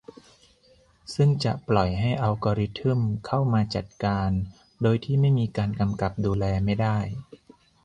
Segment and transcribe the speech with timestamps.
[1.15, 4.29] ซึ่งจะปล่อยให้อัลกอริทึมเข้ามาจัดการ
[4.81, 6.97] โดยที่ไม่มีการกำกับดูแลไม่ได้